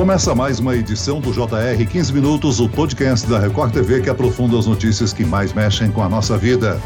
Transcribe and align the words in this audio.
Começa 0.00 0.34
mais 0.34 0.58
uma 0.58 0.74
edição 0.74 1.20
do 1.20 1.30
JR 1.30 1.86
15 1.86 2.10
Minutos, 2.14 2.58
o 2.58 2.66
podcast 2.70 3.28
da 3.28 3.38
Record 3.38 3.70
TV 3.70 4.00
que 4.00 4.08
aprofunda 4.08 4.58
as 4.58 4.64
notícias 4.64 5.12
que 5.12 5.26
mais 5.26 5.52
mexem 5.52 5.92
com 5.92 6.02
a 6.02 6.08
nossa 6.08 6.38
vida. 6.38 6.80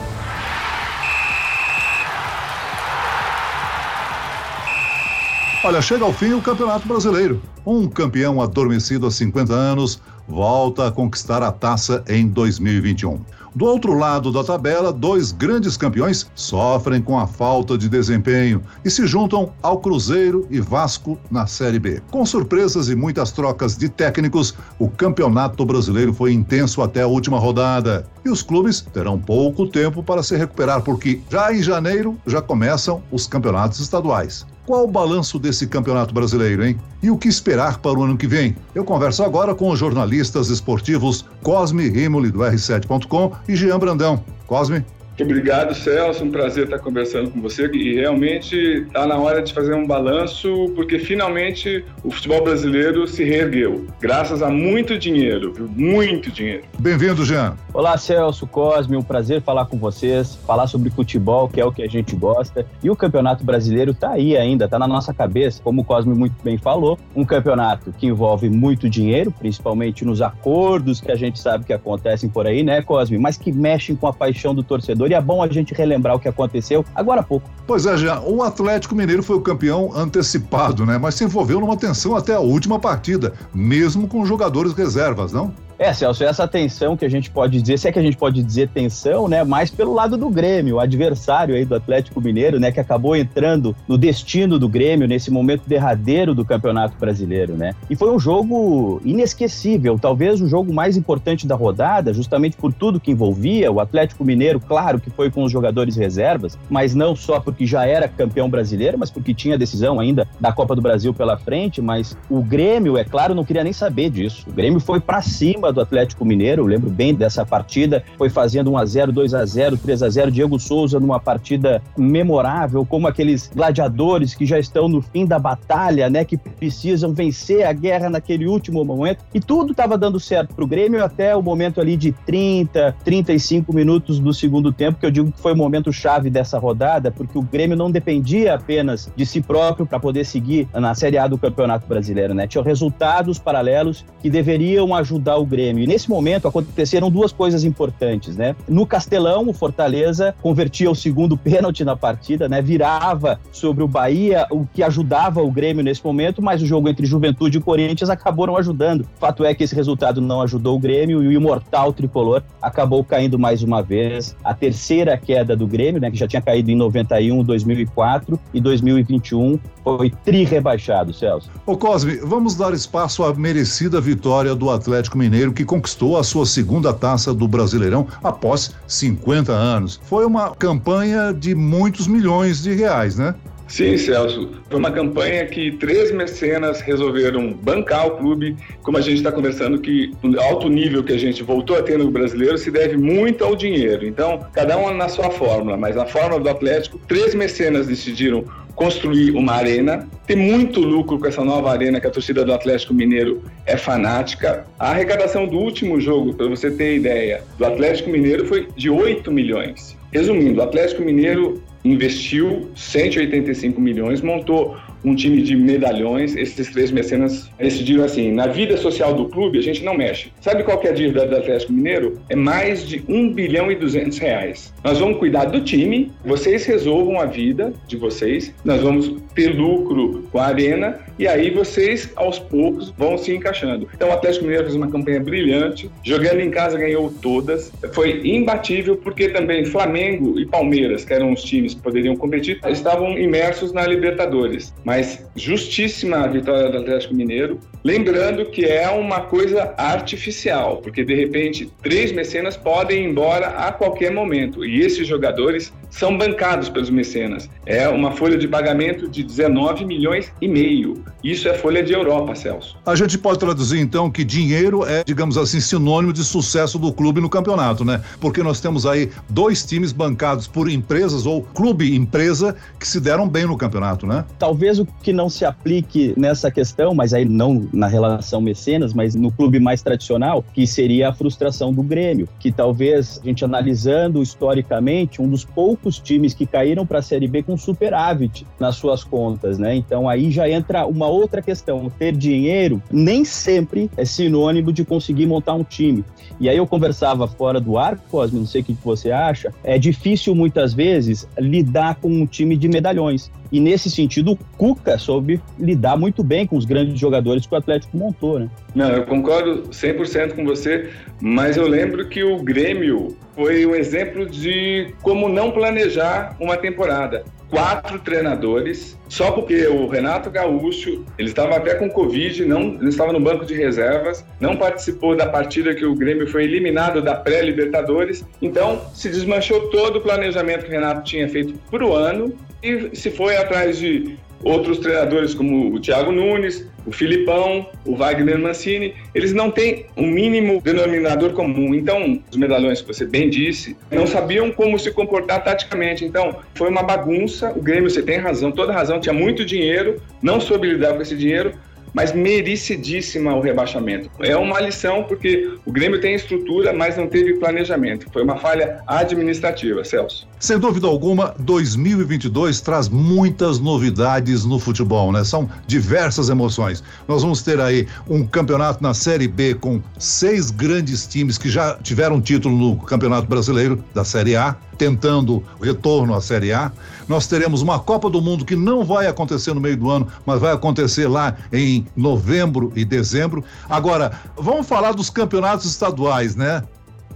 Olha, 5.63 5.81
chega 5.81 6.05
ao 6.05 6.13
fim 6.13 6.33
o 6.33 6.43
Campeonato 6.43 6.89
Brasileiro. 6.89 7.41
Um 7.65 7.89
campeão 7.89 8.43
adormecido 8.43 9.07
há 9.07 9.13
50 9.13 9.55
anos 9.55 10.01
volta 10.29 10.89
a 10.89 10.93
conquistar 10.93 11.43
a 11.43 11.53
taça 11.53 12.03
em 12.09 12.29
2021. 12.29 13.21
Do 13.55 13.67
outro 13.67 13.95
lado 13.95 14.33
da 14.33 14.43
tabela, 14.43 14.93
dois 14.93 15.31
grandes 15.31 15.77
campeões 15.77 16.29
sofrem 16.35 17.01
com 17.01 17.17
a 17.17 17.25
falta 17.25 17.79
de 17.79 17.89
desempenho 17.89 18.61
e 18.85 18.91
se 18.91 19.07
juntam 19.07 19.53
ao 19.63 19.79
Cruzeiro 19.79 20.45
e 20.51 20.61
Vasco 20.61 21.17
na 21.31 21.47
Série 21.47 21.79
B. 21.79 22.03
Com 22.11 22.27
surpresas 22.27 22.89
e 22.89 22.97
muitas 22.97 23.31
trocas 23.31 23.77
de 23.77 23.89
técnicos, 23.89 24.55
o 24.77 24.89
Campeonato 24.89 25.65
Brasileiro 25.65 26.13
foi 26.13 26.33
intenso 26.33 26.83
até 26.83 27.03
a 27.03 27.07
última 27.07 27.39
rodada. 27.39 28.05
E 28.25 28.29
os 28.29 28.43
clubes 28.43 28.81
terão 28.81 29.21
pouco 29.21 29.69
tempo 29.69 30.03
para 30.03 30.25
se 30.25 30.37
recuperar, 30.37 30.83
porque 30.83 31.21
já 31.31 31.55
em 31.55 31.63
janeiro 31.63 32.19
já 32.27 32.43
começam 32.43 33.05
os 33.13 33.29
campeonatos 33.29 33.79
estaduais. 33.79 34.45
Qual 34.67 34.85
o 34.85 34.91
balanço 34.91 35.39
desse 35.39 35.67
campeonato 35.67 36.15
brasileiro, 36.15 36.65
hein? 36.65 36.79
E 37.03 37.11
o 37.11 37.19
que 37.19 37.29
esperar 37.29 37.79
para 37.79 37.99
o 37.99 38.03
ano 38.03 38.17
que 38.17 38.27
vem? 38.27 38.57
Eu 38.75 38.83
converso 38.83 39.23
agora 39.23 39.55
com 39.55 39.69
os 39.69 39.79
jornalistas 39.79 40.49
esportivos 40.49 41.27
Cosme 41.43 41.91
Rimoli, 41.91 42.31
do 42.31 42.39
R7.com, 42.39 43.33
e 43.47 43.55
Jean 43.55 43.79
Brandão. 43.79 44.25
Cosme. 44.47 44.83
Obrigado, 45.23 45.75
Celso. 45.75 46.25
Um 46.25 46.31
prazer 46.31 46.65
estar 46.65 46.79
conversando 46.79 47.31
com 47.31 47.41
você. 47.41 47.71
E 47.73 47.95
realmente 47.95 48.57
está 48.57 49.07
na 49.07 49.17
hora 49.17 49.43
de 49.43 49.53
fazer 49.53 49.75
um 49.75 49.87
balanço, 49.87 50.73
porque 50.75 50.99
finalmente 50.99 51.85
o 52.03 52.11
futebol 52.11 52.43
brasileiro 52.43 53.07
se 53.07 53.25
reergueu, 53.25 53.87
graças 54.01 54.43
a 54.43 54.51
muito 54.51 54.99
dinheiro, 54.99 55.55
muito 55.75 56.31
dinheiro. 56.31 56.65
Bem-vindo, 56.79 57.25
Jean. 57.25 57.57
Olá, 57.73 57.97
Celso 57.97 58.47
Cosme. 58.47 58.97
Um 58.97 59.03
prazer 59.03 59.43
falar 59.43 59.67
com 59.67 59.79
vocês, 59.79 60.37
falar 60.47 60.67
sobre 60.67 60.91
futebol, 60.91 61.49
que 61.49 61.61
é 61.61 61.65
o 61.65 61.73
que 61.73 61.83
a 61.83 61.89
gente 61.89 62.15
gosta. 62.17 62.67
E 62.83 62.91
o 62.91 62.97
Campeonato 62.97 63.45
Brasileiro 63.45 63.93
está 63.93 64.11
aí 64.11 64.37
ainda, 64.37 64.65
está 64.65 64.79
na 64.79 64.87
nossa 64.87 65.15
cabeça, 65.15 65.61
como 65.63 65.83
o 65.83 65.85
Cosme 65.85 66.15
muito 66.15 66.35
bem 66.43 66.59
falou. 66.59 66.99
Um 67.15 67.25
campeonato 67.25 67.93
que 67.93 68.07
envolve 68.07 68.49
muito 68.51 68.89
dinheiro, 68.89 69.31
principalmente 69.31 70.05
nos 70.05 70.21
acordos 70.21 71.01
que 71.01 71.11
a 71.11 71.17
gente 71.17 71.39
sabe 71.39 71.65
que 71.65 71.73
acontecem 71.73 72.29
por 72.29 72.47
aí, 72.47 72.63
né, 72.63 72.83
Cosme? 72.83 73.19
Mas 73.19 73.37
que 73.37 73.53
mexem 73.53 73.97
com 73.97 74.07
a 74.07 74.13
paixão 74.13 74.55
do 74.55 74.63
torcedor 74.63 75.04
torcedor. 75.05 75.11
E 75.11 75.15
é 75.15 75.21
bom 75.21 75.43
a 75.43 75.49
gente 75.49 75.75
relembrar 75.75 76.17
o 76.17 76.19
que 76.19 76.29
aconteceu 76.29 76.85
agora 76.95 77.21
há 77.21 77.25
pouco. 77.25 77.49
Pois 77.67 77.87
é, 77.87 77.97
já. 77.97 78.21
O 78.21 78.43
Atlético 78.43 78.95
Mineiro 78.95 79.23
foi 79.23 79.37
o 79.37 79.41
campeão 79.41 79.93
antecipado, 79.95 80.85
né? 80.85 80.99
Mas 80.99 81.15
se 81.15 81.25
envolveu 81.25 81.61
numa 81.61 81.77
tensão 81.77 82.17
até 82.17 82.35
a 82.35 82.41
última 82.41 82.79
partida, 82.79 83.33
mesmo 83.55 84.09
com 84.09 84.25
jogadores 84.25 84.73
reservas, 84.73 85.33
não? 85.33 85.53
É, 85.79 85.93
Celso, 85.93 86.23
essa 86.23 86.47
tensão 86.47 86.97
que 86.97 87.05
a 87.05 87.09
gente 87.09 87.31
pode 87.31 87.61
dizer, 87.61 87.79
se 87.79 87.89
é 87.89 87.93
que 87.93 87.99
a 87.99 88.03
gente 88.03 88.17
pode 88.17 88.43
dizer 88.43 88.69
tensão, 88.69 89.29
né, 89.29 89.43
mais 89.43 89.71
pelo 89.71 89.93
lado 89.93 90.17
do 90.17 90.31
Grêmio, 90.31 90.77
o 90.77 90.81
adversário 90.81 91.55
aí 91.55 91.65
do 91.65 91.75
Atlético 91.75 92.21
Mineiro, 92.21 92.61
né, 92.61 92.71
que 92.71 92.79
acabou 92.79 93.17
entrando 93.17 93.75
no 93.89 93.99
destino 93.99 94.59
do 94.59 94.69
Grêmio 94.69 95.09
nesse 95.09 95.31
momento 95.31 95.63
derradeiro 95.67 96.35
do 96.35 96.45
Campeonato 96.45 96.97
Brasileiro, 96.99 97.55
né? 97.55 97.75
E 97.91 97.97
foi 97.97 98.15
um 98.15 98.19
jogo 98.19 99.01
inesquecível, 99.05 99.99
talvez 100.01 100.41
o 100.41 100.49
jogo 100.49 100.73
mais 100.73 100.97
importante 100.97 101.47
da 101.47 101.55
rodada, 101.55 102.15
justamente 102.15 102.57
por 102.57 102.73
tudo 102.73 103.01
que 103.01 103.11
envolvia 103.11 103.71
o 103.71 103.81
Atlético 103.81 104.25
Mineiro, 104.25 104.61
claro 104.61 105.01
que 105.01 105.11
foi 105.11 105.31
com 105.31 105.43
os 105.43 105.51
jogadores 105.51 105.97
reservas, 105.97 106.57
mas 106.71 106.95
não 106.95 107.17
só 107.17 107.41
porque 107.41 107.67
já 107.67 107.85
era 107.85 108.09
campeão 108.09 108.49
brasileiro, 108.49 108.99
mas 108.99 109.11
porque 109.11 109.35
tinha 109.35 109.59
decisão 109.59 109.99
ainda 109.99 110.27
da 110.41 110.53
Copa 110.53 110.77
do 110.77 110.83
Brasil 110.83 111.13
pela 111.13 111.37
frente, 111.37 111.83
mas 111.83 112.17
o 112.31 112.43
Grêmio, 112.43 112.97
é 112.97 113.05
claro, 113.05 113.35
não 113.35 113.45
queria 113.45 113.65
nem 113.65 113.73
saber 113.73 114.11
disso. 114.11 114.47
O 114.49 114.53
Grêmio 114.53 114.81
foi 114.81 115.01
para 115.01 115.21
cima 115.21 115.64
cima 115.65 115.73
do 115.73 115.81
Atlético 115.81 116.25
Mineiro, 116.25 116.63
eu 116.63 116.67
lembro 116.67 116.91
bem 116.91 117.15
dessa 117.15 117.47
partida, 117.47 118.05
foi 118.19 118.29
fazendo 118.29 118.73
1 118.73 118.79
a 118.79 118.85
0 118.85 119.13
2 119.13 119.35
a 119.35 119.47
0 119.47 119.79
3 119.79 120.03
a 120.03 120.11
0 120.11 120.31
Diego 120.31 120.59
Souza 120.59 121.01
numa 121.01 121.19
partida 121.19 121.83
memorável, 121.97 122.85
como 122.85 123.07
aqueles 123.07 123.51
gladiadores 123.55 124.35
que 124.35 124.45
já 124.45 124.59
estão 124.59 124.89
no 124.89 125.01
fim 125.01 125.25
da 125.25 125.39
batalha, 125.39 126.11
né, 126.11 126.25
que 126.25 126.37
precisam 126.37 127.13
vencer 127.13 127.67
a 127.67 127.73
guerra 127.73 128.11
naquele 128.11 128.47
último 128.47 128.85
momento, 128.85 129.25
e 129.33 129.41
tudo 129.41 129.71
estava 129.71 129.97
dando 129.97 130.21
certo 130.21 130.55
para 130.55 130.65
o 130.65 130.67
Grêmio 130.67 131.03
até 131.03 131.35
o 131.35 131.43
momento 131.43 131.81
ali 131.81 131.97
de 131.97 132.13
30, 132.13 132.97
35 133.05 133.75
minutos 133.75 134.19
do 134.19 134.35
segundo 134.35 134.73
tempo, 134.73 134.99
que 134.99 135.07
eu 135.07 135.11
digo 135.11 135.33
que 135.33 135.41
foi 135.41 135.53
o 135.53 135.57
momento 135.57 135.93
chave 135.93 136.29
dessa 136.29 136.59
rodada, 136.59 137.11
porque 137.11 137.39
o 137.39 137.43
Grêmio 137.43 137.77
não 137.77 137.91
dependia 137.91 138.55
apenas 138.55 139.11
de 139.17 139.25
si 139.25 139.41
próprio 139.41 139.87
para 139.87 139.99
poder 139.99 140.25
seguir 140.25 140.69
na 140.75 140.95
Série 140.95 141.17
A 141.17 141.27
do 141.27 141.39
Campeonato 141.39 141.87
Brasileiro, 141.87 142.35
né? 142.35 142.47
Tinha 142.47 142.63
resultados 142.63 143.39
paralelos 143.39 144.05
que 144.21 144.29
deveriam 144.29 144.95
ajudar 144.95 145.37
o 145.37 145.47
Grêmio. 145.55 145.85
E 145.85 145.87
nesse 145.87 146.11
momento 146.11 146.49
aconteceram 146.49 147.09
duas 147.09 147.31
coisas 147.31 147.63
importantes, 147.63 148.37
né? 148.37 148.57
No 148.69 148.85
Castelão, 148.85 149.49
o 149.49 149.53
Fortaleza 149.53 150.35
convertia 150.43 150.91
o 150.91 150.97
segundo 150.97 151.37
pênalti 151.39 151.85
na 151.85 151.95
partida, 151.97 152.49
né? 152.49 152.61
Virava 152.61 153.39
sobre 153.53 153.85
o 153.85 153.89
Bahia, 153.89 154.49
o 154.51 154.67
que 154.67 154.83
ajudava 154.83 155.41
o 155.41 155.51
Grêmio 155.51 155.85
nesse 155.85 156.05
momento, 156.05 156.43
mas 156.43 156.61
o 156.61 156.67
jogo 156.67 156.89
entre 156.89 157.07
Juventude 157.07 157.59
e 157.59 157.61
Corinthians 157.61 158.11
acabou 158.11 158.49
não 158.49 158.57
ajudando. 158.57 159.07
Fato 159.21 159.45
é 159.45 159.55
que 159.55 159.63
esse 159.63 159.77
resultado 159.77 160.21
não 160.21 160.43
ajudou 160.43 160.77
o 160.77 160.81
Grêmio 160.81 161.23
e 161.23 161.29
o 161.29 161.33
imortal 161.33 161.93
tricolor 161.93 162.43
acabou 162.61 163.05
caindo 163.05 163.39
mais 163.39 163.63
uma 163.63 163.81
vez. 163.81 164.35
A 164.43 164.53
terceira 164.53 165.17
queda 165.17 165.55
do 165.55 165.67
Grêmio, 165.69 166.01
né, 166.01 166.11
que 166.11 166.17
já 166.17 166.27
tinha 166.27 166.43
caído 166.43 166.71
em 166.71 166.77
91, 166.77 167.45
2004 167.45 168.41
e 168.53 168.61
2021, 168.61 169.59
foi 169.85 170.11
tri-rebaixado, 170.25 171.13
Celso. 171.13 171.51
Ô 171.67 171.77
Cosme, 171.77 172.17
vamos 172.17 172.57
dar 172.57 172.73
espaço 172.73 173.23
à 173.23 173.33
merecida 173.35 174.01
vitória 174.01 174.55
do 174.55 174.71
Atlético 174.71 175.19
Mineiro 175.19 175.44
Mineiro, 175.45 175.53
que 175.53 175.65
conquistou 175.65 176.17
a 176.17 176.25
sua 176.25 176.47
segunda 176.47 176.93
taça 176.93 177.35
do 177.35 177.47
Brasileirão 177.47 178.07
após 178.23 178.75
50 178.87 179.53
anos. 179.53 180.01
Foi 180.05 180.25
uma 180.25 180.55
campanha 180.55 181.33
de 181.33 181.55
muitos 181.55 182.07
milhões 182.07 182.63
de 182.63 182.73
reais, 182.73 183.19
né? 183.19 183.35
Sim, 183.67 183.97
Celso. 183.97 184.51
Foi 184.69 184.79
uma 184.79 184.91
campanha 184.91 185.47
que 185.47 185.73
três 185.73 186.13
mecenas 186.13 186.81
resolveram 186.81 187.53
bancar 187.53 188.07
o 188.07 188.11
clube, 188.19 188.57
como 188.83 188.99
a 188.99 189.01
gente 189.01 189.17
está 189.17 189.33
conversando, 189.33 189.79
que 189.79 190.13
o 190.23 190.39
alto 190.41 190.69
nível 190.69 191.03
que 191.03 191.13
a 191.13 191.19
gente 191.19 191.43
voltou 191.43 191.77
a 191.77 191.83
ter 191.83 191.99
no 191.99 192.11
brasileiro 192.11 192.59
se 192.59 192.71
deve 192.71 192.97
muito 192.97 193.43
ao 193.43 193.57
dinheiro. 193.57 194.07
Então, 194.07 194.47
cada 194.53 194.77
um 194.77 194.95
na 194.95 195.09
sua 195.09 195.31
fórmula, 195.31 195.77
mas 195.77 195.97
na 195.97 196.05
fórmula 196.05 196.41
do 196.41 196.49
Atlético, 196.49 196.99
três 197.09 197.35
mecenas 197.35 197.87
decidiram 197.87 198.45
construir 198.75 199.33
uma 199.33 199.53
arena, 199.53 200.09
ter 200.27 200.37
muito 200.37 200.81
lucro 200.81 201.19
com 201.19 201.27
essa 201.27 201.45
nova 201.45 201.71
arena 201.71 202.01
que 202.01 202.07
a 202.07 202.11
torcida 202.11 202.45
do 202.45 202.53
Atlético 202.53 202.93
Mineiro 202.93 203.43
é 203.67 203.77
fanática. 203.77 204.67
A 204.79 204.91
arrecadação 204.91 205.47
do 205.47 205.59
último 205.59 206.01
jogo, 206.01 206.35
para 206.35 206.49
você 206.49 206.71
ter 206.71 206.97
ideia, 206.97 207.43
do 207.59 207.65
Atlético 207.65 208.11
Mineiro 208.11 208.47
foi 208.47 208.69
de 208.77 208.91
8 208.91 209.31
milhões. 209.31 209.97
Resumindo, 210.13 210.61
o 210.61 210.63
Atlético 210.63 211.03
Mineiro 211.03 211.63
investiu 211.85 212.71
185 212.75 213.81
milhões, 213.81 214.23
montou 214.23 214.77
um 215.05 215.15
time 215.15 215.43
de 215.43 215.55
medalhões. 215.57 216.35
Esses 216.37 216.71
três 216.71 216.91
mecenas 216.91 217.51
decidiram 217.59 218.05
assim: 218.05 218.33
na 218.33 218.47
vida 218.47 218.77
social 218.77 219.15
do 219.15 219.27
clube 219.29 219.59
a 219.59 219.63
gente 219.63 219.85
não 219.85 219.95
mexe. 219.97 220.33
Sabe 220.41 220.63
qual 220.63 220.81
é 220.83 220.89
a 220.89 220.93
dívida 220.93 221.27
do 221.27 221.37
Atlético 221.37 221.73
Mineiro? 221.73 222.21
É 222.29 222.37
mais 222.37 222.87
de 222.87 223.05
1 223.09 223.33
bilhão 223.33 223.71
e 223.71 223.75
200 223.75 224.19
reais. 224.19 224.73
Nós 224.83 224.99
vamos 224.99 225.19
cuidar 225.19 225.47
do 225.47 225.61
time, 225.61 226.13
vocês 226.25 226.65
resolvam 226.65 227.21
a 227.21 227.27
vida 227.27 227.73
de 227.87 227.97
vocês, 227.97 228.55
nós 228.65 228.81
vamos 228.81 229.15
ter 229.35 229.49
lucro 229.49 230.27
com 230.31 230.39
a 230.39 230.47
arena 230.47 231.01
e 231.19 231.27
aí 231.27 231.51
vocês 231.51 232.11
aos 232.17 232.39
poucos 232.39 232.91
vão 232.97 233.17
se 233.19 233.35
encaixando. 233.35 233.89
Então 233.95 234.09
o 234.09 234.13
Atlético 234.13 234.45
Mineiro 234.45 234.65
fez 234.65 234.77
uma 234.77 234.91
campanha 234.91 235.21
brilhante, 235.21 235.91
jogando 236.03 236.41
em 236.41 236.51
casa 236.51 236.79
ganhou 236.79 237.13
todas, 237.23 237.73
foi 237.93 238.21
imbatível 238.25 238.97
porque 238.97 239.29
também 239.29 239.65
Flamengo 239.65 240.39
e 240.39 240.47
Palmeiras, 240.47 241.05
que 241.05 241.13
eram 241.13 241.33
os 241.33 241.43
times 241.43 241.75
que 241.75 241.81
poderiam 241.81 242.17
competir, 242.17 242.61
estavam 242.69 243.19
imersos 243.19 243.73
na 243.73 243.87
Libertadores. 243.87 244.75
Mas 244.85 244.94
mas 244.95 245.25
justíssima 245.35 246.19
a 246.19 246.29
vitória 246.29 246.71
do 246.71 246.79
Atlético 246.79 247.15
Mineiro. 247.15 247.59
Lembrando 247.83 248.47
que 248.47 248.65
é 248.65 248.89
uma 248.89 249.23
coisa 249.23 249.75
artificial, 249.77 250.79
porque 250.79 251.05
de 251.05 251.15
repente 251.15 251.71
três 251.83 252.13
mecenas 252.13 252.57
podem 252.57 253.05
ir 253.05 253.11
embora 253.11 253.49
a 253.49 253.73
qualquer 253.73 254.13
momento 254.13 254.65
e 254.65 254.81
esses 254.81 255.07
jogadores 255.07 255.73
são 255.91 256.17
bancados 256.17 256.69
pelos 256.69 256.91
mecenas. 256.91 257.49
É 257.67 257.89
uma 257.89 258.13
folha 258.13 258.39
de 258.39 258.49
pagamento 258.49 259.09
de 259.09 259.23
19 259.23 259.85
milhões 259.85 260.33
e 260.41 260.49
meio. 260.49 261.05
Isso 261.23 261.49
é 261.49 261.55
folha 261.55 261.83
de 261.83 261.93
Europa, 261.93 262.35
Celso. 262.35 262.77
A 262.87 262.95
gente 262.95 263.19
pode 263.19 263.39
traduzir 263.39 263.81
então 263.81 264.11
que 264.11 264.25
dinheiro 264.25 264.85
é, 264.85 265.05
digamos 265.05 265.37
assim, 265.37 265.61
sinônimo 265.61 266.13
de 266.13 266.25
sucesso 266.25 266.79
do 266.79 266.93
clube 266.93 267.21
no 267.21 267.29
campeonato, 267.29 267.85
né? 267.85 268.03
Porque 268.21 268.43
nós 268.43 268.61
temos 268.61 268.87
aí 268.87 269.11
dois 269.29 269.65
times 269.65 269.93
bancados 269.93 270.47
por 270.47 270.71
empresas 270.71 271.27
ou 271.27 271.43
clube 271.43 271.95
empresa 271.95 272.57
que 272.79 272.87
se 272.87 273.01
deram 273.01 273.29
bem 273.29 273.47
no 273.47 273.57
campeonato, 273.57 274.07
né? 274.07 274.25
Talvez 274.39 274.79
o 274.79 274.84
Que 275.03 275.13
não 275.13 275.29
se 275.29 275.45
aplique 275.45 276.15
nessa 276.17 276.51
questão, 276.51 276.95
mas 276.95 277.13
aí 277.15 277.25
não 277.25 277.67
na 277.73 277.87
relação 277.87 278.41
mecenas, 278.41 278.93
mas 278.93 279.15
no 279.15 279.31
clube 279.31 279.59
mais 279.59 279.83
tradicional, 279.83 280.45
que 280.53 280.67
seria 280.67 281.09
a 281.09 281.13
frustração 281.13 281.73
do 281.73 281.83
Grêmio, 281.83 282.29
que 282.39 282.51
talvez 282.51 283.21
a 283.23 283.27
gente 283.27 283.45
analisando 283.45 284.23
historicamente, 284.23 285.21
um 285.21 285.29
dos 285.29 285.45
poucos 285.45 285.99
times 285.99 286.35
que 286.35 286.47
caíram 286.47 286.87
para 286.87 286.99
a 286.99 287.03
Série 287.03 287.29
B 287.29 287.43
com 287.43 287.57
superávit 287.57 288.47
nas 288.59 288.77
suas 288.77 289.05
contas, 289.05 289.59
né? 289.59 289.75
Então 289.75 290.09
aí 290.09 290.31
já 290.31 290.49
entra 290.49 290.87
uma 290.87 291.07
outra 291.07 291.43
questão, 291.43 291.91
ter 291.99 292.17
dinheiro 292.17 292.83
nem 292.91 293.25
sempre 293.25 293.91
é 293.97 294.05
sinônimo 294.05 294.73
de 294.73 294.85
conseguir 294.85 295.27
montar 295.27 295.55
um 295.55 295.65
time. 295.65 296.05
E 296.41 296.49
aí 296.49 296.57
eu 296.57 296.67
conversava 296.67 297.27
fora 297.29 297.61
do 297.61 297.79
ar, 297.79 297.97
Cosme, 298.11 298.41
não 298.41 298.47
sei 298.47 298.61
o 298.61 298.65
que 298.65 298.77
você 298.85 299.11
acha, 299.11 299.53
é 299.63 299.79
difícil 299.79 300.35
muitas 300.35 300.75
vezes 300.75 301.29
lidar 301.39 301.97
com 301.97 302.09
um 302.09 302.27
time 302.27 302.57
de 302.57 302.69
medalhões. 302.69 303.31
E 303.53 303.61
nesse 303.61 303.89
sentido, 303.89 304.37
o 304.59 304.74
Cuca 304.75 304.99
soube 304.99 305.41
lidar 305.59 305.97
muito 305.97 306.23
bem 306.23 306.47
com 306.47 306.57
os 306.57 306.65
grandes 306.65 306.99
jogadores 306.99 307.47
que 307.47 307.55
o 307.55 307.59
Atlético 307.59 307.97
montou, 307.97 308.39
né? 308.39 308.49
Não, 308.75 308.91
eu 308.91 309.05
concordo 309.05 309.63
100% 309.71 310.35
com 310.35 310.45
você, 310.45 310.91
mas 311.21 311.57
eu 311.57 311.67
lembro 311.67 312.09
que 312.09 312.23
o 312.23 312.43
Grêmio 312.43 313.17
foi 313.35 313.65
um 313.67 313.75
exemplo 313.75 314.27
de 314.27 314.93
como 315.03 315.29
não 315.29 315.51
planejar 315.51 316.37
uma 316.41 316.57
temporada. 316.57 317.25
Quatro 317.51 318.01
treinadores, 318.01 318.99
só 319.09 319.31
porque 319.31 319.67
o 319.69 319.87
Renato 319.87 320.29
Gaúcho, 320.29 321.05
ele 321.17 321.29
estava 321.29 321.55
até 321.57 321.75
com 321.75 321.89
Covid, 321.89 322.45
não, 322.47 322.65
não 322.65 322.89
estava 322.89 323.13
no 323.13 323.21
banco 323.21 323.45
de 323.45 323.55
reservas, 323.55 324.25
não 324.41 324.57
participou 324.57 325.15
da 325.15 325.27
partida 325.27 325.73
que 325.73 325.85
o 325.85 325.95
Grêmio 325.95 326.27
foi 326.27 326.45
eliminado 326.45 327.01
da 327.01 327.15
pré-Libertadores, 327.15 328.25
então 328.43 328.81
se 328.93 329.09
desmanchou 329.09 329.69
todo 329.69 329.97
o 329.97 330.01
planejamento 330.01 330.65
que 330.65 330.71
o 330.71 330.73
Renato 330.73 331.05
tinha 331.05 331.29
feito 331.29 331.55
para 331.71 331.87
o 331.87 331.95
ano 331.95 332.35
e 332.61 332.97
se 332.97 333.11
foi 333.11 333.37
atrás 333.37 333.79
de 333.79 334.17
outros 334.43 334.79
treinadores 334.79 335.35
como 335.35 335.75
o 335.75 335.81
Thiago 335.81 336.13
Nunes, 336.13 336.67
o 336.87 336.93
Filipão, 336.93 337.67
o 337.85 337.97
Wagner 337.97 338.39
Mancini, 338.39 338.95
eles 339.15 339.33
não 339.33 339.51
têm 339.51 339.87
um 339.97 340.07
mínimo 340.07 340.61
denominador 340.61 341.33
comum. 341.33 341.75
Então, 341.75 342.21
os 342.31 342.37
medalhões 342.37 342.81
que 342.81 342.89
você 342.89 343.07
bem 343.07 343.31
disse, 343.31 343.77
não 343.91 344.07
sabiam 344.07 344.51
como 344.51 344.79
se 344.79 344.91
comportar 344.91 345.43
taticamente. 345.43 346.05
Então, 346.05 346.37
foi 346.55 346.69
uma 346.69 346.83
bagunça. 346.83 347.53
O 347.57 347.63
Grêmio, 347.63 347.89
você 347.89 348.03
tem 348.03 348.19
razão, 348.19 348.53
toda 348.53 348.73
razão, 348.73 349.01
tinha 349.01 349.15
muito 349.15 349.45
dinheiro, 349.45 350.01
não 350.23 350.41
soube 350.41 350.69
lidar 350.69 350.95
com 350.95 351.03
esse 351.03 351.17
dinheiro, 351.17 351.55
mas 351.95 352.13
merecidíssima 352.13 353.35
o 353.35 353.41
rebaixamento. 353.41 354.11
É 354.21 354.37
uma 354.37 354.61
lição 354.61 355.05
porque 355.05 355.55
o 355.65 355.73
Grêmio 355.73 356.01
tem 356.01 356.15
estrutura, 356.15 356.73
mas 356.73 356.97
não 356.97 357.07
teve 357.07 357.35
planejamento. 357.35 358.07
Foi 358.13 358.23
uma 358.23 358.37
falha 358.37 358.83
administrativa, 358.87 359.85
Celso. 359.85 360.27
Sem 360.41 360.59
dúvida 360.59 360.87
alguma, 360.87 361.35
2022 361.39 362.61
traz 362.61 362.89
muitas 362.89 363.59
novidades 363.59 364.45
no 364.45 364.59
futebol, 364.59 365.13
né? 365.13 365.25
São 365.25 365.49
diversas 365.67 366.29
emoções. 366.29 366.83
Nós 367.09 367.23
vamos 367.23 367.43
ter 367.43 367.61
aí 367.61 367.87
um 368.09 368.27
campeonato 368.27 368.83
na 368.83 368.93
Série 368.93 369.29
B 369.29 369.55
com 369.55 369.81
seis 369.99 370.51
grandes 370.51 371.07
times 371.07 371.39
que 371.39 371.49
já 371.49 371.79
tiveram 371.83 372.21
título 372.21 372.57
no 372.57 372.77
Campeonato 372.77 373.29
Brasileiro 373.29 373.83
da 373.95 374.05
Série 374.05 374.37
A, 374.37 374.57
tentando 374.77 375.43
retorno 375.61 376.15
à 376.15 376.21
Série 376.21 376.53
A. 376.53 376.73
Nós 377.09 377.27
teremos 377.27 377.63
uma 377.63 377.79
Copa 377.79 378.09
do 378.09 378.21
Mundo 378.21 378.45
que 378.45 378.57
não 378.57 378.85
vai 378.85 379.07
acontecer 379.07 379.55
no 379.55 379.61
meio 379.61 379.77
do 379.77 379.91
ano, 379.91 380.09
mas 380.25 380.41
vai 380.41 380.53
acontecer 380.53 381.09
lá 381.09 381.37
em 381.53 381.87
novembro 381.97 382.73
e 382.75 382.85
dezembro. 382.85 383.45
Agora, 383.69 384.13
vamos 384.37 384.67
falar 384.67 384.93
dos 384.93 385.11
campeonatos 385.11 385.67
estaduais, 385.67 386.35
né? 386.35 386.63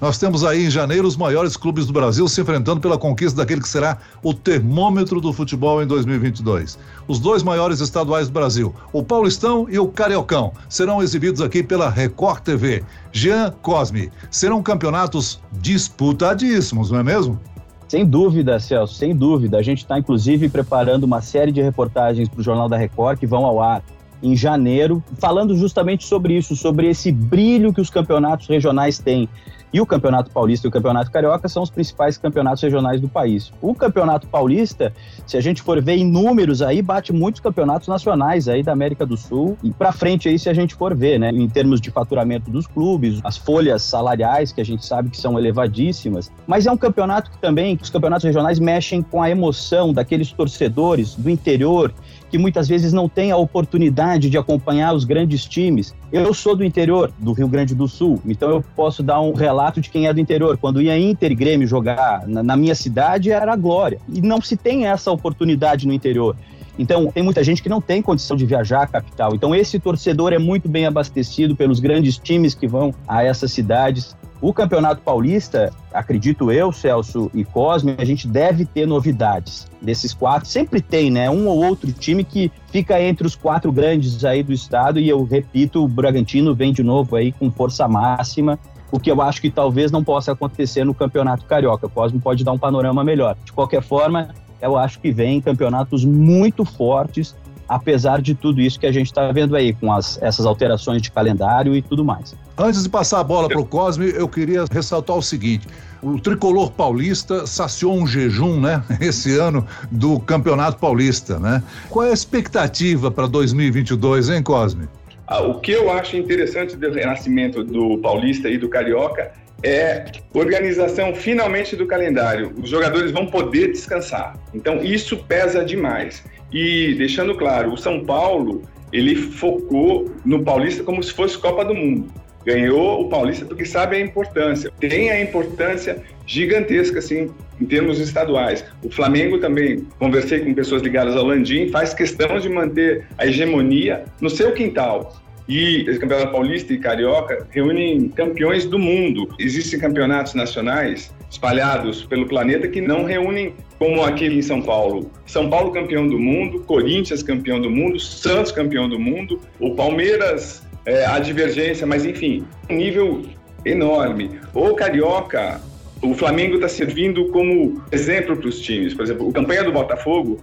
Nós 0.00 0.16
temos 0.16 0.44
aí 0.44 0.66
em 0.66 0.70
janeiro 0.70 1.08
os 1.08 1.16
maiores 1.16 1.56
clubes 1.56 1.84
do 1.86 1.92
Brasil 1.92 2.28
se 2.28 2.40
enfrentando 2.40 2.80
pela 2.80 2.96
conquista 2.96 3.38
daquele 3.38 3.60
que 3.60 3.68
será 3.68 3.98
o 4.22 4.32
termômetro 4.32 5.20
do 5.20 5.32
futebol 5.32 5.82
em 5.82 5.86
2022. 5.86 6.78
Os 7.08 7.18
dois 7.18 7.42
maiores 7.42 7.80
estaduais 7.80 8.28
do 8.28 8.32
Brasil, 8.32 8.72
o 8.92 9.02
Paulistão 9.02 9.66
e 9.68 9.76
o 9.76 9.88
Cariocão, 9.88 10.52
serão 10.68 11.02
exibidos 11.02 11.40
aqui 11.40 11.64
pela 11.64 11.90
Record 11.90 12.42
TV. 12.42 12.84
Jean 13.10 13.52
Cosme, 13.60 14.12
serão 14.30 14.62
campeonatos 14.62 15.40
disputadíssimos, 15.60 16.92
não 16.92 17.00
é 17.00 17.02
mesmo? 17.02 17.40
Sem 17.88 18.06
dúvida, 18.06 18.60
Celso, 18.60 18.94
sem 18.94 19.16
dúvida. 19.16 19.58
A 19.58 19.62
gente 19.62 19.78
está, 19.78 19.98
inclusive, 19.98 20.48
preparando 20.48 21.04
uma 21.04 21.20
série 21.20 21.50
de 21.50 21.60
reportagens 21.60 22.28
para 22.28 22.38
o 22.38 22.42
Jornal 22.44 22.68
da 22.68 22.76
Record 22.76 23.18
que 23.18 23.26
vão 23.26 23.44
ao 23.44 23.60
ar 23.60 23.82
em 24.22 24.36
janeiro, 24.36 25.02
falando 25.18 25.56
justamente 25.56 26.04
sobre 26.04 26.36
isso, 26.36 26.54
sobre 26.54 26.88
esse 26.88 27.10
brilho 27.10 27.72
que 27.72 27.80
os 27.80 27.90
campeonatos 27.90 28.46
regionais 28.46 28.98
têm. 28.98 29.28
E 29.72 29.80
o 29.80 29.86
Campeonato 29.86 30.30
Paulista 30.30 30.66
e 30.66 30.68
o 30.68 30.70
Campeonato 30.70 31.10
Carioca 31.10 31.48
são 31.48 31.62
os 31.62 31.70
principais 31.70 32.16
campeonatos 32.16 32.62
regionais 32.62 33.00
do 33.00 33.08
país. 33.08 33.52
O 33.60 33.74
Campeonato 33.74 34.26
Paulista, 34.26 34.92
se 35.26 35.36
a 35.36 35.40
gente 35.40 35.62
for 35.62 35.82
ver 35.82 35.96
em 35.96 36.04
números 36.04 36.62
aí, 36.62 36.80
bate 36.80 37.12
muitos 37.12 37.40
campeonatos 37.40 37.88
nacionais 37.88 38.48
aí 38.48 38.62
da 38.62 38.72
América 38.72 39.04
do 39.04 39.16
Sul 39.16 39.58
e 39.62 39.70
para 39.70 39.92
frente 39.92 40.28
aí 40.28 40.38
se 40.38 40.48
a 40.48 40.54
gente 40.54 40.74
for 40.74 40.96
ver, 40.96 41.18
né, 41.18 41.30
em 41.30 41.48
termos 41.48 41.80
de 41.80 41.90
faturamento 41.90 42.50
dos 42.50 42.66
clubes, 42.66 43.20
as 43.22 43.36
folhas 43.36 43.82
salariais 43.82 44.52
que 44.52 44.60
a 44.60 44.64
gente 44.64 44.84
sabe 44.84 45.10
que 45.10 45.16
são 45.16 45.38
elevadíssimas, 45.38 46.30
mas 46.46 46.66
é 46.66 46.72
um 46.72 46.76
campeonato 46.76 47.30
que 47.30 47.38
também 47.38 47.78
os 47.80 47.90
campeonatos 47.90 48.24
regionais 48.24 48.58
mexem 48.58 49.02
com 49.02 49.22
a 49.22 49.30
emoção 49.30 49.92
daqueles 49.92 50.32
torcedores 50.32 51.14
do 51.14 51.28
interior 51.28 51.92
que 52.30 52.38
muitas 52.38 52.68
vezes 52.68 52.92
não 52.92 53.08
têm 53.08 53.30
a 53.30 53.36
oportunidade 53.36 54.28
de 54.28 54.36
acompanhar 54.36 54.94
os 54.94 55.04
grandes 55.04 55.44
times. 55.44 55.94
Eu 56.12 56.32
sou 56.34 56.54
do 56.54 56.64
interior, 56.64 57.12
do 57.18 57.32
Rio 57.32 57.48
Grande 57.48 57.74
do 57.74 57.88
Sul, 57.88 58.20
então 58.26 58.50
eu 58.50 58.64
posso 58.74 59.02
dar 59.02 59.20
um 59.20 59.32
relato 59.32 59.80
de 59.80 59.90
quem 59.90 60.06
é 60.06 60.12
do 60.12 60.20
interior. 60.20 60.56
Quando 60.58 60.80
ia 60.82 60.98
Inter 60.98 61.32
e 61.32 61.34
Grêmio 61.34 61.66
jogar 61.66 62.26
na, 62.26 62.42
na 62.42 62.56
minha 62.56 62.74
cidade, 62.74 63.30
era 63.30 63.54
glória. 63.56 63.98
E 64.08 64.20
não 64.20 64.40
se 64.40 64.56
tem 64.56 64.86
essa 64.86 65.10
oportunidade 65.10 65.86
no 65.86 65.92
interior. 65.92 66.36
Então, 66.78 67.10
tem 67.10 67.22
muita 67.22 67.42
gente 67.42 67.60
que 67.60 67.68
não 67.68 67.80
tem 67.80 68.00
condição 68.00 68.36
de 68.36 68.46
viajar 68.46 68.82
à 68.82 68.86
capital. 68.86 69.34
Então, 69.34 69.52
esse 69.54 69.80
torcedor 69.80 70.32
é 70.32 70.38
muito 70.38 70.68
bem 70.68 70.86
abastecido 70.86 71.56
pelos 71.56 71.80
grandes 71.80 72.16
times 72.16 72.54
que 72.54 72.68
vão 72.68 72.94
a 73.06 73.24
essas 73.24 73.50
cidades. 73.50 74.16
O 74.40 74.52
Campeonato 74.52 75.02
Paulista, 75.02 75.72
acredito 75.92 76.52
eu, 76.52 76.70
Celso 76.70 77.28
e 77.34 77.44
Cosme, 77.44 77.96
a 77.98 78.04
gente 78.04 78.28
deve 78.28 78.64
ter 78.64 78.86
novidades 78.86 79.66
desses 79.82 80.14
quatro. 80.14 80.48
Sempre 80.48 80.80
tem, 80.80 81.10
né? 81.10 81.28
Um 81.28 81.48
ou 81.48 81.64
outro 81.64 81.92
time 81.92 82.22
que 82.22 82.52
fica 82.70 83.02
entre 83.02 83.26
os 83.26 83.34
quatro 83.34 83.72
grandes 83.72 84.24
aí 84.24 84.44
do 84.44 84.52
estado. 84.52 85.00
E 85.00 85.08
eu 85.08 85.24
repito, 85.24 85.84
o 85.84 85.88
Bragantino 85.88 86.54
vem 86.54 86.72
de 86.72 86.84
novo 86.84 87.16
aí 87.16 87.32
com 87.32 87.50
força 87.50 87.88
máxima. 87.88 88.58
O 88.92 89.00
que 89.00 89.10
eu 89.10 89.20
acho 89.20 89.40
que 89.40 89.50
talvez 89.50 89.90
não 89.90 90.04
possa 90.04 90.32
acontecer 90.32 90.84
no 90.84 90.94
Campeonato 90.94 91.44
Carioca. 91.44 91.88
O 91.88 91.90
Cosme 91.90 92.20
pode 92.20 92.44
dar 92.44 92.52
um 92.52 92.58
panorama 92.58 93.02
melhor. 93.02 93.36
De 93.44 93.52
qualquer 93.52 93.82
forma, 93.82 94.28
eu 94.62 94.76
acho 94.76 95.00
que 95.00 95.10
vem 95.10 95.40
campeonatos 95.40 96.04
muito 96.04 96.64
fortes 96.64 97.34
apesar 97.68 98.22
de 98.22 98.34
tudo 98.34 98.60
isso 98.60 98.80
que 98.80 98.86
a 98.86 98.92
gente 98.92 99.06
está 99.06 99.30
vendo 99.30 99.54
aí, 99.54 99.72
com 99.74 99.92
as, 99.92 100.20
essas 100.22 100.46
alterações 100.46 101.02
de 101.02 101.10
calendário 101.10 101.76
e 101.76 101.82
tudo 101.82 102.04
mais. 102.04 102.34
Antes 102.56 102.82
de 102.82 102.88
passar 102.88 103.20
a 103.20 103.24
bola 103.24 103.48
para 103.48 103.60
o 103.60 103.66
Cosme, 103.66 104.10
eu 104.14 104.28
queria 104.28 104.64
ressaltar 104.70 105.16
o 105.16 105.22
seguinte: 105.22 105.68
o 106.02 106.18
tricolor 106.18 106.72
paulista 106.72 107.46
saciou 107.46 107.94
um 107.94 108.06
jejum, 108.06 108.60
né, 108.60 108.82
esse 109.00 109.38
ano 109.38 109.66
do 109.90 110.18
Campeonato 110.20 110.78
Paulista, 110.78 111.38
né? 111.38 111.62
Qual 111.90 112.06
é 112.06 112.10
a 112.10 112.14
expectativa 112.14 113.10
para 113.10 113.26
2022, 113.26 114.30
hein, 114.30 114.42
Cosme? 114.42 114.88
Ah, 115.26 115.42
o 115.42 115.60
que 115.60 115.72
eu 115.72 115.90
acho 115.90 116.16
interessante 116.16 116.74
do 116.74 116.90
renascimento 116.90 117.62
do 117.62 117.98
Paulista 117.98 118.48
e 118.48 118.56
do 118.56 118.68
Carioca 118.68 119.30
é 119.62 120.06
organização 120.32 121.14
finalmente 121.14 121.76
do 121.76 121.86
calendário. 121.86 122.54
Os 122.62 122.70
jogadores 122.70 123.10
vão 123.10 123.26
poder 123.26 123.72
descansar. 123.72 124.38
Então 124.54 124.82
isso 124.82 125.16
pesa 125.24 125.64
demais. 125.64 126.24
E 126.52 126.94
deixando 126.94 127.34
claro, 127.34 127.72
o 127.72 127.76
São 127.76 128.04
Paulo 128.04 128.62
ele 128.92 129.14
focou 129.14 130.10
no 130.24 130.42
Paulista 130.42 130.82
como 130.82 131.02
se 131.02 131.12
fosse 131.12 131.36
Copa 131.38 131.64
do 131.64 131.74
Mundo. 131.74 132.10
Ganhou 132.44 133.02
o 133.02 133.08
Paulista 133.08 133.44
porque 133.44 133.66
sabe 133.66 133.96
a 133.96 134.00
importância. 134.00 134.70
Tem 134.80 135.10
a 135.10 135.20
importância 135.20 136.02
gigantesca, 136.26 136.98
assim, 136.98 137.30
em 137.60 137.66
termos 137.66 137.98
estaduais. 138.00 138.64
O 138.82 138.90
Flamengo 138.90 139.38
também, 139.38 139.86
conversei 139.98 140.40
com 140.40 140.54
pessoas 140.54 140.82
ligadas 140.82 141.16
ao 141.16 141.24
Landim, 141.24 141.68
faz 141.68 141.92
questão 141.92 142.38
de 142.38 142.48
manter 142.48 143.06
a 143.18 143.26
hegemonia 143.26 144.04
no 144.20 144.30
seu 144.30 144.52
quintal. 144.52 145.20
E 145.48 145.84
esse 145.88 145.98
campeonato 145.98 146.32
paulista 146.32 146.72
e 146.74 146.78
carioca 146.78 147.46
reúnem 147.50 148.08
campeões 148.10 148.66
do 148.66 148.78
mundo. 148.78 149.28
Existem 149.38 149.80
campeonatos 149.80 150.34
nacionais 150.34 151.14
espalhados 151.30 152.04
pelo 152.04 152.26
planeta 152.26 152.68
que 152.68 152.80
não 152.80 153.04
reúnem 153.04 153.54
como 153.78 154.02
aquele 154.02 154.36
em 154.36 154.42
São 154.42 154.60
Paulo. 154.60 155.10
São 155.24 155.48
Paulo 155.48 155.70
campeão 155.70 156.06
do 156.06 156.18
mundo, 156.18 156.60
Corinthians 156.60 157.22
campeão 157.22 157.60
do 157.60 157.70
mundo, 157.70 157.98
Santos 157.98 158.52
campeão 158.52 158.88
do 158.88 158.98
mundo, 158.98 159.40
o 159.58 159.74
Palmeiras 159.74 160.66
é, 160.84 161.04
a 161.04 161.18
divergência, 161.18 161.86
mas 161.86 162.04
enfim, 162.04 162.44
um 162.68 162.76
nível 162.76 163.22
enorme. 163.64 164.38
O 164.54 164.74
Carioca, 164.74 165.60
o 166.02 166.14
Flamengo 166.14 166.56
está 166.56 166.68
servindo 166.68 167.26
como 167.28 167.82
exemplo 167.92 168.36
para 168.36 168.48
os 168.48 168.60
times. 168.60 168.94
Por 168.94 169.04
exemplo, 169.04 169.28
a 169.28 169.32
campanha 169.32 169.64
do 169.64 169.72
Botafogo, 169.72 170.40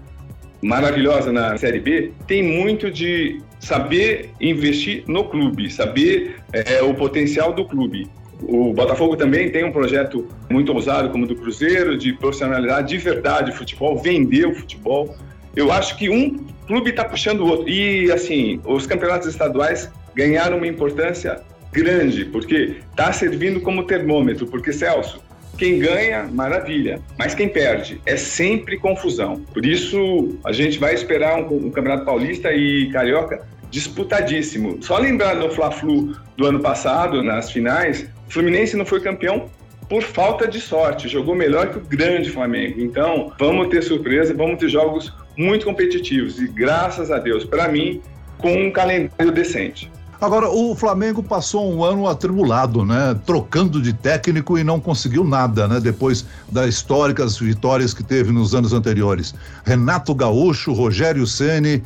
maravilhosa 0.65 1.31
na 1.31 1.55
Série 1.57 1.79
B, 1.79 2.12
tem 2.25 2.41
muito 2.41 2.89
de 2.89 3.39
saber 3.60 4.31
investir 4.41 5.03
no 5.07 5.25
clube, 5.25 5.69
saber 5.69 6.38
é, 6.51 6.81
o 6.81 6.93
potencial 6.95 7.53
do 7.53 7.65
clube. 7.65 8.10
O 8.41 8.74
Botafogo 8.74 9.15
também 9.15 9.51
tem 9.51 9.63
um 9.63 9.72
projeto 9.72 10.27
muito 10.50 10.74
ousado, 10.74 11.10
como 11.10 11.24
o 11.24 11.27
do 11.27 11.36
Cruzeiro, 11.36 11.95
de 11.95 12.13
profissionalidade 12.13 12.89
de 12.89 12.98
verdade, 12.98 13.51
futebol, 13.51 13.98
vender 13.98 14.48
o 14.48 14.55
futebol. 14.55 15.15
Eu 15.55 15.72
acho 15.72 15.95
que 15.98 16.10
um 16.10 16.43
clube 16.67 16.89
está 16.89 17.05
puxando 17.05 17.41
o 17.41 17.48
outro. 17.48 17.69
E, 17.69 18.12
assim, 18.12 18.60
os 18.65 18.88
campeonatos 18.88 19.27
estaduais 19.27 19.89
ganharam 20.15 20.57
uma 20.57 20.67
importância 20.67 21.41
grande, 21.72 22.25
porque 22.25 22.77
está 22.89 23.13
servindo 23.13 23.62
como 23.62 23.84
termômetro. 23.84 24.48
Porque, 24.48 24.74
Celso, 24.74 25.22
quem 25.57 25.79
ganha, 25.79 26.24
maravilha. 26.24 27.01
Mas 27.17 27.33
quem 27.33 27.47
perde 27.47 28.01
é 28.05 28.17
sempre 28.17 28.77
confusão. 28.77 29.41
Por 29.53 29.65
isso, 29.65 30.38
a 30.45 30.51
gente 30.51 30.79
vai 30.79 30.93
esperar 30.93 31.38
um, 31.39 31.67
um 31.67 31.71
Campeonato 31.71 32.05
Paulista 32.05 32.53
e 32.53 32.89
Carioca 32.91 33.45
disputadíssimo. 33.69 34.77
Só 34.81 34.97
lembrar 34.97 35.35
do 35.35 35.50
Fla-Flu 35.50 36.15
do 36.38 36.45
ano 36.45 36.59
passado, 36.59 37.24
nas 37.24 37.51
finais, 37.51 38.07
o 38.27 38.31
Fluminense 38.31 38.77
não 38.77 38.85
foi 38.85 39.01
campeão 39.01 39.50
por 39.89 40.01
falta 40.01 40.47
de 40.47 40.59
sorte, 40.59 41.07
jogou 41.07 41.35
melhor 41.35 41.69
que 41.69 41.77
o 41.77 41.81
grande 41.81 42.29
Flamengo. 42.29 42.81
Então, 42.81 43.31
vamos 43.38 43.67
ter 43.69 43.83
surpresa, 43.83 44.33
vamos 44.33 44.59
ter 44.59 44.69
jogos 44.69 45.13
muito 45.38 45.65
competitivos 45.65 46.39
e 46.39 46.47
graças 46.47 47.12
a 47.12 47.19
Deus, 47.19 47.43
para 47.43 47.67
mim, 47.67 48.01
com 48.38 48.51
um 48.53 48.71
calendário 48.71 49.31
decente. 49.31 49.91
Agora, 50.19 50.50
o 50.50 50.75
Flamengo 50.75 51.22
passou 51.22 51.72
um 51.72 51.84
ano 51.84 52.07
atribulado, 52.07 52.86
né? 52.86 53.19
Trocando 53.25 53.81
de 53.81 53.93
técnico 53.93 54.57
e 54.57 54.63
não 54.63 54.79
conseguiu 54.79 55.24
nada, 55.24 55.67
né? 55.67 55.79
Depois 55.79 56.25
das 56.51 56.69
históricas 56.69 57.38
vitórias 57.38 57.93
que 57.93 58.03
teve 58.03 58.31
nos 58.31 58.55
anos 58.55 58.74
anteriores. 58.74 59.36
Renato 59.65 60.15
Gaúcho, 60.15 60.74
Rogério 60.74 61.27
Ceni, 61.27 61.84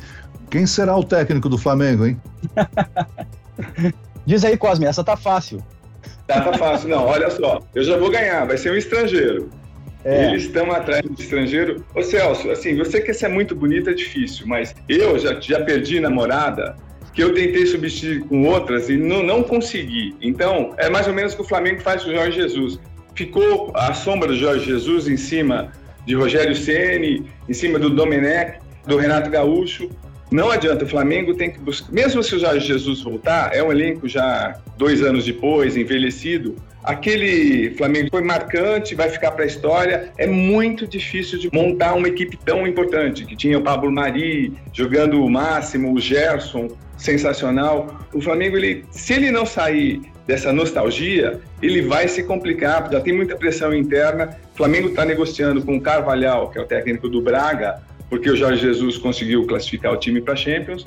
quem 0.48 0.66
será 0.66 0.96
o 0.96 1.04
técnico 1.04 1.48
do 1.48 1.58
Flamengo, 1.58 2.06
hein? 2.06 2.20
Diz 4.26 4.44
aí, 4.44 4.56
Cosme, 4.56 4.86
essa 4.86 5.02
tá 5.02 5.16
fácil. 5.16 5.62
Tá, 6.26 6.40
tá 6.40 6.56
fácil. 6.56 6.88
Não, 6.88 7.06
olha 7.06 7.30
só, 7.30 7.60
eu 7.74 7.82
já 7.82 7.96
vou 7.96 8.10
ganhar, 8.10 8.46
vai 8.46 8.56
ser 8.56 8.72
um 8.72 8.76
estrangeiro. 8.76 9.50
É. 10.04 10.28
Eles 10.28 10.44
estão 10.44 10.70
atrás 10.72 11.02
de 11.02 11.22
estrangeiro. 11.22 11.84
Ô 11.94 12.02
Celso, 12.02 12.50
assim, 12.50 12.76
você 12.76 13.00
quer 13.00 13.14
ser 13.14 13.28
muito 13.28 13.54
bonita 13.54 13.90
é 13.90 13.94
difícil, 13.94 14.46
mas 14.46 14.74
eu 14.88 15.18
já, 15.18 15.38
já 15.40 15.60
perdi 15.62 16.00
namorada 16.00 16.76
que 17.20 17.24
eu 17.24 17.34
tentei 17.34 17.66
substituir 17.66 18.20
com 18.20 18.46
outras 18.46 18.88
e 18.88 18.96
não, 18.96 19.22
não 19.22 19.42
consegui. 19.42 20.16
Então, 20.22 20.72
é 20.78 20.88
mais 20.88 21.06
ou 21.06 21.12
menos 21.12 21.34
o 21.34 21.36
que 21.36 21.42
o 21.42 21.44
Flamengo 21.44 21.78
faz 21.82 22.02
com 22.02 22.08
o 22.08 22.14
Jorge 22.14 22.40
Jesus. 22.40 22.80
Ficou 23.14 23.70
a 23.74 23.92
sombra 23.92 24.28
do 24.28 24.36
Jorge 24.36 24.64
Jesus 24.64 25.06
em 25.06 25.18
cima 25.18 25.70
de 26.06 26.14
Rogério 26.14 26.56
Ceni, 26.56 27.26
em 27.46 27.52
cima 27.52 27.78
do 27.78 27.90
Domenech, 27.90 28.58
do 28.86 28.96
Renato 28.96 29.28
Gaúcho. 29.28 29.90
Não 30.32 30.50
adianta, 30.50 30.86
o 30.86 30.88
Flamengo 30.88 31.34
tem 31.34 31.50
que 31.50 31.58
buscar. 31.58 31.92
Mesmo 31.92 32.22
se 32.22 32.36
o 32.36 32.38
Jorge 32.38 32.66
Jesus 32.66 33.02
voltar, 33.02 33.54
é 33.54 33.62
um 33.62 33.70
elenco 33.70 34.08
já 34.08 34.58
dois 34.78 35.02
anos 35.02 35.26
depois, 35.26 35.76
envelhecido. 35.76 36.56
Aquele 36.82 37.74
Flamengo 37.76 38.08
foi 38.10 38.22
marcante, 38.22 38.94
vai 38.94 39.10
ficar 39.10 39.32
para 39.32 39.44
a 39.44 39.46
história. 39.46 40.10
É 40.16 40.26
muito 40.26 40.86
difícil 40.86 41.38
de 41.38 41.50
montar 41.52 41.92
uma 41.92 42.08
equipe 42.08 42.38
tão 42.38 42.66
importante, 42.66 43.26
que 43.26 43.36
tinha 43.36 43.58
o 43.58 43.62
Pablo 43.62 43.92
Mari 43.92 44.54
jogando 44.72 45.22
o 45.22 45.28
máximo, 45.28 45.92
o 45.92 46.00
Gerson, 46.00 46.68
sensacional. 47.00 47.98
O 48.12 48.20
Flamengo, 48.20 48.56
ele, 48.56 48.84
se 48.90 49.14
ele 49.14 49.30
não 49.30 49.46
sair 49.46 50.02
dessa 50.26 50.52
nostalgia, 50.52 51.40
ele 51.60 51.82
vai 51.82 52.06
se 52.06 52.22
complicar, 52.22 52.88
já 52.92 53.00
tem 53.00 53.12
muita 53.12 53.34
pressão 53.34 53.74
interna. 53.74 54.36
O 54.54 54.56
Flamengo 54.56 54.88
está 54.88 55.04
negociando 55.04 55.62
com 55.62 55.76
o 55.76 55.80
Carvalhal, 55.80 56.50
que 56.50 56.58
é 56.58 56.62
o 56.62 56.66
técnico 56.66 57.08
do 57.08 57.20
Braga, 57.20 57.82
porque 58.08 58.30
o 58.30 58.36
Jorge 58.36 58.60
Jesus 58.60 58.98
conseguiu 58.98 59.46
classificar 59.46 59.92
o 59.92 59.96
time 59.96 60.20
para 60.20 60.36
Champions. 60.36 60.86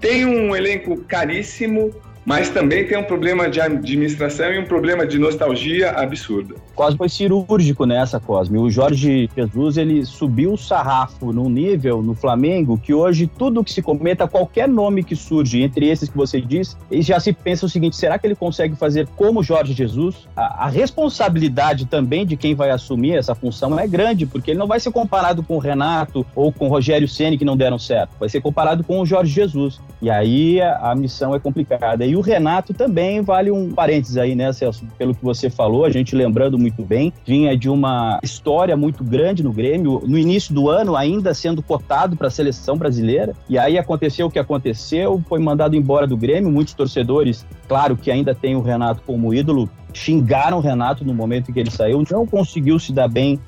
Tem 0.00 0.24
um 0.26 0.54
elenco 0.54 0.98
caríssimo, 1.04 1.90
mas 2.24 2.50
também 2.50 2.86
tem 2.86 2.98
um 2.98 3.04
problema 3.04 3.48
de 3.48 3.60
administração 3.60 4.52
e 4.52 4.58
um 4.58 4.64
problema 4.64 5.06
de 5.06 5.18
nostalgia 5.18 5.90
absurda. 5.92 6.54
Cosme 6.76 6.98
foi 6.98 7.08
cirúrgico 7.08 7.86
nessa, 7.86 8.20
Cosme. 8.20 8.58
O 8.58 8.70
Jorge 8.70 9.30
Jesus, 9.34 9.78
ele 9.78 10.04
subiu 10.04 10.52
o 10.52 10.58
sarrafo 10.58 11.32
num 11.32 11.48
nível 11.48 12.02
no 12.02 12.14
Flamengo 12.14 12.76
que 12.76 12.92
hoje 12.92 13.26
tudo 13.26 13.64
que 13.64 13.72
se 13.72 13.80
cometa, 13.80 14.28
qualquer 14.28 14.68
nome 14.68 15.02
que 15.02 15.16
surge 15.16 15.62
entre 15.62 15.88
esses 15.88 16.10
que 16.10 16.16
você 16.16 16.38
diz, 16.38 16.76
já 16.92 17.18
se 17.18 17.32
pensa 17.32 17.64
o 17.64 17.68
seguinte, 17.68 17.96
será 17.96 18.18
que 18.18 18.26
ele 18.26 18.34
consegue 18.34 18.76
fazer 18.76 19.08
como 19.16 19.42
Jorge 19.42 19.72
Jesus? 19.72 20.28
A, 20.36 20.66
a 20.66 20.68
responsabilidade 20.68 21.86
também 21.86 22.26
de 22.26 22.36
quem 22.36 22.54
vai 22.54 22.70
assumir 22.70 23.16
essa 23.16 23.34
função 23.34 23.78
é 23.78 23.86
grande, 23.88 24.26
porque 24.26 24.50
ele 24.50 24.58
não 24.58 24.66
vai 24.66 24.78
ser 24.78 24.92
comparado 24.92 25.42
com 25.42 25.56
o 25.56 25.58
Renato 25.58 26.26
ou 26.34 26.52
com 26.52 26.66
o 26.66 26.68
Rogério 26.68 27.08
Ceni 27.08 27.38
que 27.38 27.44
não 27.44 27.56
deram 27.56 27.78
certo, 27.78 28.10
vai 28.20 28.28
ser 28.28 28.42
comparado 28.42 28.84
com 28.84 29.00
o 29.00 29.06
Jorge 29.06 29.32
Jesus. 29.32 29.80
E 30.02 30.10
aí 30.10 30.60
a, 30.60 30.90
a 30.90 30.94
missão 30.94 31.34
é 31.34 31.38
complicada. 31.38 32.04
E 32.04 32.14
o 32.14 32.20
Renato 32.20 32.74
também 32.74 33.22
vale 33.22 33.50
um 33.50 33.72
parênteses 33.72 34.18
aí, 34.18 34.34
né, 34.34 34.52
Celso? 34.52 34.84
Pelo 34.98 35.14
que 35.14 35.24
você 35.24 35.48
falou, 35.48 35.86
a 35.86 35.90
gente 35.90 36.14
lembrando 36.14 36.58
muito 36.58 36.65
bem, 36.70 37.12
vinha 37.24 37.56
de 37.56 37.68
uma 37.68 38.18
história 38.22 38.76
muito 38.76 39.04
grande 39.04 39.42
no 39.42 39.52
Grêmio, 39.52 40.02
no 40.06 40.18
início 40.18 40.54
do 40.54 40.68
ano 40.68 40.96
ainda 40.96 41.34
sendo 41.34 41.62
cotado 41.62 42.16
para 42.16 42.28
a 42.28 42.30
seleção 42.30 42.76
brasileira, 42.76 43.34
e 43.48 43.58
aí 43.58 43.78
aconteceu 43.78 44.26
o 44.26 44.30
que 44.30 44.38
aconteceu, 44.38 45.22
foi 45.28 45.38
mandado 45.38 45.76
embora 45.76 46.06
do 46.06 46.16
Grêmio, 46.16 46.50
muitos 46.50 46.74
torcedores, 46.74 47.46
claro 47.68 47.96
que 47.96 48.10
ainda 48.10 48.34
tem 48.34 48.56
o 48.56 48.60
Renato 48.60 49.02
como 49.06 49.32
ídolo, 49.32 49.68
xingaram 49.92 50.58
o 50.58 50.60
Renato 50.60 51.04
no 51.04 51.14
momento 51.14 51.50
em 51.50 51.54
que 51.54 51.60
ele 51.60 51.70
saiu, 51.70 52.02
não 52.10 52.26
conseguiu 52.26 52.78
se 52.78 52.92
dar 52.92 53.08
bem 53.08 53.38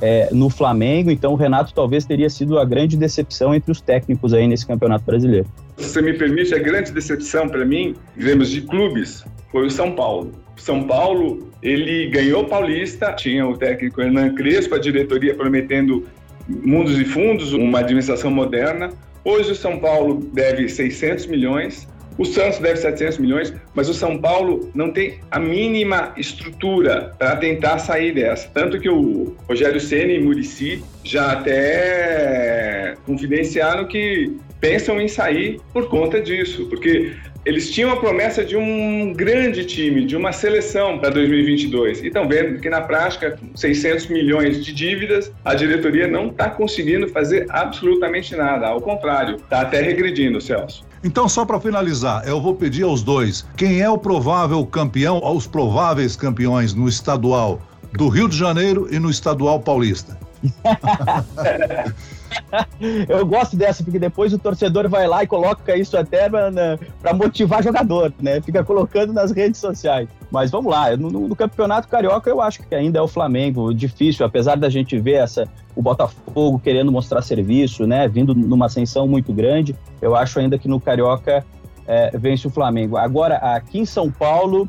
é, 0.00 0.28
no 0.32 0.48
Flamengo, 0.48 1.10
então 1.10 1.32
o 1.32 1.36
Renato 1.36 1.74
talvez 1.74 2.04
teria 2.04 2.30
sido 2.30 2.58
a 2.58 2.64
grande 2.64 2.96
decepção 2.96 3.54
entre 3.54 3.70
os 3.70 3.80
técnicos 3.80 4.32
aí 4.32 4.46
nesse 4.48 4.66
Campeonato 4.66 5.04
Brasileiro. 5.04 5.46
Se 5.76 5.88
você 5.88 6.02
me 6.02 6.12
permite, 6.14 6.54
a 6.54 6.58
grande 6.58 6.92
decepção 6.92 7.48
para 7.48 7.64
mim, 7.64 7.94
em 8.16 8.20
termos 8.20 8.50
de 8.50 8.62
clubes, 8.62 9.24
foi 9.50 9.66
o 9.66 9.70
São 9.70 9.92
Paulo. 9.92 10.32
São 10.56 10.84
Paulo, 10.84 11.50
ele 11.62 12.08
ganhou 12.08 12.44
Paulista, 12.44 13.12
tinha 13.12 13.46
o 13.46 13.56
técnico 13.56 14.00
Hernan 14.00 14.34
Crespo, 14.34 14.74
a 14.74 14.78
diretoria 14.78 15.34
prometendo 15.34 16.06
mundos 16.48 16.98
e 16.98 17.04
fundos, 17.04 17.52
uma 17.52 17.80
administração 17.80 18.30
moderna. 18.30 18.90
Hoje 19.24 19.52
o 19.52 19.54
São 19.54 19.78
Paulo 19.78 20.20
deve 20.32 20.68
600 20.68 21.26
milhões, 21.26 21.88
o 22.18 22.24
Santos 22.24 22.58
deve 22.58 22.76
700 22.76 23.18
milhões, 23.18 23.54
mas 23.74 23.88
o 23.88 23.94
São 23.94 24.18
Paulo 24.18 24.70
não 24.74 24.92
tem 24.92 25.20
a 25.30 25.38
mínima 25.38 26.12
estrutura 26.16 27.14
para 27.18 27.36
tentar 27.36 27.78
sair 27.78 28.12
dessa. 28.12 28.48
Tanto 28.52 28.78
que 28.78 28.90
o 28.90 29.34
Rogério 29.48 29.80
Ceni 29.80 30.16
e 30.16 30.20
Murici 30.20 30.84
já 31.02 31.32
até 31.32 32.94
confidenciaram 33.06 33.86
que 33.86 34.36
pensam 34.60 35.00
em 35.00 35.08
sair 35.08 35.60
por 35.72 35.88
conta 35.88 36.20
disso, 36.20 36.66
porque 36.66 37.12
eles 37.44 37.70
tinham 37.70 37.90
a 37.90 37.96
promessa 37.96 38.44
de 38.44 38.54
um 38.54 39.14
grande 39.14 39.64
time, 39.64 40.04
de 40.04 40.14
uma 40.14 40.30
seleção 40.30 40.98
para 40.98 41.10
2022. 41.10 42.02
E 42.02 42.08
estão 42.08 42.28
vendo 42.28 42.60
que, 42.60 42.68
na 42.68 42.82
prática, 42.82 43.38
600 43.54 44.08
milhões 44.08 44.62
de 44.62 44.72
dívidas, 44.72 45.32
a 45.44 45.54
diretoria 45.54 46.06
não 46.06 46.28
está 46.28 46.50
conseguindo 46.50 47.08
fazer 47.08 47.46
absolutamente 47.48 48.36
nada. 48.36 48.68
Ao 48.68 48.80
contrário, 48.80 49.36
está 49.36 49.62
até 49.62 49.80
regredindo, 49.80 50.40
Celso. 50.40 50.84
Então, 51.02 51.26
só 51.28 51.46
para 51.46 51.58
finalizar, 51.58 52.28
eu 52.28 52.40
vou 52.42 52.54
pedir 52.54 52.82
aos 52.82 53.02
dois: 53.02 53.46
quem 53.56 53.80
é 53.80 53.88
o 53.88 53.96
provável 53.96 54.64
campeão, 54.66 55.16
aos 55.24 55.46
prováveis 55.46 56.14
campeões 56.16 56.74
no 56.74 56.86
estadual 56.88 57.62
do 57.94 58.08
Rio 58.08 58.28
de 58.28 58.36
Janeiro 58.36 58.86
e 58.90 58.98
no 58.98 59.10
estadual 59.10 59.60
paulista? 59.60 60.18
Eu 63.08 63.26
gosto 63.26 63.56
dessa, 63.56 63.82
porque 63.82 63.98
depois 63.98 64.32
o 64.32 64.38
torcedor 64.38 64.88
vai 64.88 65.06
lá 65.06 65.22
e 65.22 65.26
coloca 65.26 65.76
isso 65.76 65.96
até 65.96 66.28
para 66.28 67.14
motivar 67.14 67.62
jogador, 67.62 68.12
né? 68.20 68.40
Fica 68.40 68.64
colocando 68.64 69.12
nas 69.12 69.30
redes 69.30 69.60
sociais. 69.60 70.08
Mas 70.30 70.50
vamos 70.50 70.70
lá, 70.70 70.96
no, 70.96 71.10
no, 71.10 71.36
Campeonato 71.36 71.88
Carioca 71.88 72.30
eu 72.30 72.40
acho 72.40 72.62
que 72.62 72.74
ainda 72.74 72.98
é 72.98 73.02
o 73.02 73.08
Flamengo 73.08 73.74
difícil, 73.74 74.24
apesar 74.24 74.56
da 74.56 74.68
gente 74.68 74.98
ver 74.98 75.14
essa, 75.14 75.48
o 75.74 75.82
Botafogo 75.82 76.58
querendo 76.58 76.92
mostrar 76.92 77.22
serviço, 77.22 77.86
né? 77.86 78.08
Vindo 78.08 78.34
numa 78.34 78.66
ascensão 78.66 79.06
muito 79.06 79.32
grande, 79.32 79.76
eu 80.00 80.14
acho 80.14 80.38
ainda 80.38 80.58
que 80.58 80.68
no 80.68 80.80
Carioca 80.80 81.44
é, 81.86 82.16
vence 82.16 82.46
o 82.46 82.50
Flamengo. 82.50 82.96
Agora, 82.96 83.36
aqui 83.36 83.78
em 83.80 83.84
São 83.84 84.10
Paulo, 84.10 84.68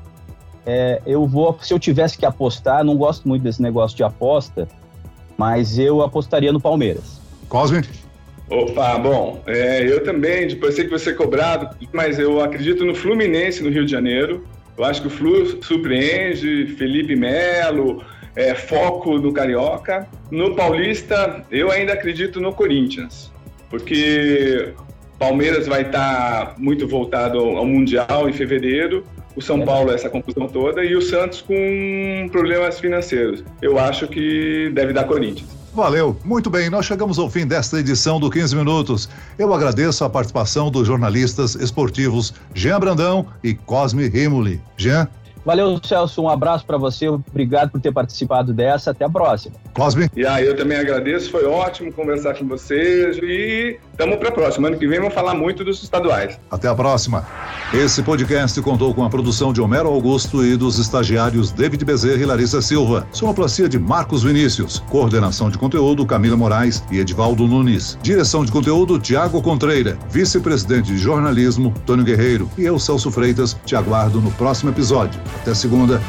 é, 0.66 1.02
eu 1.06 1.28
vou, 1.28 1.58
se 1.62 1.74
eu 1.74 1.80
tivesse 1.80 2.18
que 2.18 2.26
apostar, 2.26 2.84
não 2.84 2.98
gosto 2.98 3.28
muito 3.28 3.44
desse 3.44 3.62
negócio 3.62 3.96
de 3.96 4.04
aposta, 4.04 4.68
mas 5.38 5.78
eu 5.78 6.02
apostaria 6.02 6.52
no 6.52 6.60
Palmeiras. 6.60 7.21
Cosme? 7.52 7.82
Opa, 8.50 8.98
bom, 8.98 9.44
é, 9.46 9.84
eu 9.86 10.02
também, 10.06 10.48
depois 10.48 10.74
sei 10.74 10.86
que 10.86 10.90
você 10.90 11.14
cobrado, 11.14 11.76
mas 11.92 12.18
eu 12.18 12.40
acredito 12.40 12.86
no 12.86 12.96
Fluminense 12.96 13.62
no 13.62 13.70
Rio 13.70 13.84
de 13.84 13.92
Janeiro. 13.92 14.48
Eu 14.78 14.86
acho 14.86 15.02
que 15.02 15.08
o 15.08 15.10
Flu 15.10 15.62
surpreende, 15.62 16.68
Felipe 16.78 17.14
Melo, 17.14 18.02
é, 18.38 18.56
foco 18.56 19.18
no 19.18 19.34
Carioca. 19.34 20.08
No 20.32 20.56
Paulista, 20.56 21.46
eu 21.52 21.70
ainda 21.70 21.92
acredito 21.92 22.40
no 22.40 22.54
Corinthians, 22.54 23.30
porque 23.70 24.74
Palmeiras 25.20 25.68
vai 25.68 25.82
estar 25.82 26.56
muito 26.58 26.88
voltado 26.88 27.38
ao 27.38 27.66
Mundial 27.66 28.30
em 28.30 28.34
fevereiro, 28.34 29.04
o 29.36 29.42
São 29.42 29.60
Paulo 29.66 29.92
essa 29.92 30.10
confusão 30.10 30.48
toda 30.48 30.86
e 30.86 30.96
o 30.96 31.02
Santos 31.02 31.42
com 31.42 32.30
problemas 32.32 32.80
financeiros. 32.80 33.44
Eu 33.62 33.78
acho 33.78 34.08
que 34.08 34.70
deve 34.74 34.94
dar 34.94 35.04
Corinthians. 35.04 35.61
Valeu, 35.74 36.20
muito 36.26 36.50
bem, 36.50 36.70
nós 36.70 36.86
chegamos 36.86 37.18
ao 37.18 37.30
fim 37.30 37.48
desta 37.48 37.80
edição 37.80 38.20
do 38.20 38.30
15 38.30 38.54
Minutos. 38.58 39.08
Eu 39.40 39.54
agradeço 39.54 40.04
a 40.04 40.10
participação 40.10 40.70
dos 40.70 40.86
jornalistas 40.86 41.56
esportivos 41.56 42.34
Jean 42.54 42.78
Brandão 42.78 43.26
e 43.42 43.54
Cosme 43.54 44.10
Rimoli. 44.10 44.62
Jean? 44.76 45.08
Valeu, 45.46 45.80
Celso, 45.84 46.22
um 46.22 46.30
abraço 46.30 46.66
para 46.66 46.78
você, 46.78 47.08
obrigado 47.08 47.72
por 47.72 47.82
ter 47.82 47.92
participado 47.92 48.54
dessa, 48.54 48.92
até 48.92 49.06
a 49.06 49.10
próxima. 49.10 49.56
Cosme? 49.74 50.10
E 50.16 50.26
aí, 50.26 50.46
eu 50.46 50.56
também 50.56 50.78
agradeço, 50.78 51.32
foi 51.32 51.46
ótimo 51.46 51.92
conversar 51.92 52.36
com 52.36 52.48
vocês 52.48 53.18
e 53.22 53.80
Tamo 54.02 54.18
para 54.18 54.30
a 54.30 54.32
próxima. 54.32 54.68
Ano 54.68 54.80
que 54.80 54.88
vem 54.88 54.98
vamos 54.98 55.14
falar 55.14 55.36
muito 55.36 55.64
dos 55.64 55.84
estaduais. 55.84 56.40
Até 56.50 56.68
a 56.68 56.74
próxima. 56.74 57.24
Esse 57.72 58.02
podcast 58.02 58.60
contou 58.64 58.96
com 58.96 59.04
a 59.04 59.10
produção 59.12 59.54
de 59.54 59.62
Homero 59.62 59.90
Augusto 59.90 60.44
e 60.44 60.58
dos 60.58 60.80
estagiários 60.80 61.52
David 61.52 61.86
Bezerra 61.86 62.20
e 62.20 62.26
Larissa 62.26 62.64
Silva. 62.64 63.08
Sonoplastia 63.12 63.70
de 63.70 63.78
Marcos 63.78 64.24
Vinícius. 64.24 64.80
Coordenação 64.90 65.52
de 65.52 65.58
conteúdo 65.60 66.04
Camila 66.04 66.36
Moraes 66.36 66.84
e 66.90 66.98
Edvaldo 66.98 67.48
Nunes. 67.48 67.96
Direção 68.02 68.44
de 68.44 68.52
conteúdo 68.52 68.98
Tiago 68.98 69.40
Contreira. 69.40 69.96
Vice-presidente 70.10 70.88
de 70.88 70.98
jornalismo 70.98 71.72
Tônio 71.86 72.04
Guerreiro. 72.04 72.50
E 72.58 72.64
eu, 72.64 72.80
Celso 72.80 73.12
Freitas, 73.12 73.56
te 73.68 73.76
aguardo 73.76 74.20
no 74.20 74.32
próximo 74.32 74.72
episódio. 74.72 75.22
Até 75.36 75.54
segunda. 75.54 76.02